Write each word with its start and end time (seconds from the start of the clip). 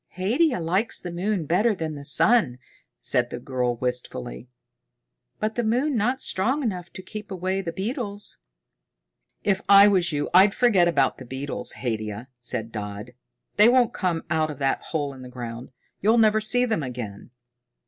"Haidia 0.17 0.59
likes 0.59 0.99
the 0.99 1.11
moon 1.11 1.45
better 1.45 1.75
than 1.75 1.93
the 1.93 2.03
sun," 2.03 2.57
said 3.01 3.29
the 3.29 3.39
girl 3.39 3.75
wistfully. 3.75 4.49
"But 5.39 5.53
the 5.53 5.63
moon 5.63 5.95
not 5.95 6.21
strong 6.21 6.63
enough 6.63 6.91
to 6.93 7.03
keep 7.03 7.29
away 7.29 7.61
the 7.61 7.71
beetles." 7.71 8.39
"If 9.43 9.61
I 9.69 9.87
was 9.87 10.11
you, 10.11 10.27
I'd 10.33 10.55
forget 10.55 10.87
about 10.87 11.19
the 11.19 11.25
beetles, 11.25 11.73
Haidia," 11.73 12.29
said 12.39 12.71
Dodd. 12.71 13.11
"They 13.57 13.69
won't 13.69 13.93
come 13.93 14.23
out 14.31 14.49
of 14.49 14.57
that 14.57 14.81
hole 14.85 15.13
in 15.13 15.21
the 15.21 15.29
ground. 15.29 15.69
You'll 16.01 16.17
never 16.17 16.41
see 16.41 16.65
them 16.65 16.81
again." 16.81 17.29